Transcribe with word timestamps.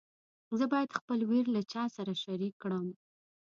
زه 0.57 0.65
باید 0.73 0.97
خپل 0.99 1.19
ویر 1.29 1.45
له 1.55 1.61
چا 1.71 1.83
سره 1.95 2.13
شریک 2.23 2.53
کړم. 2.63 2.87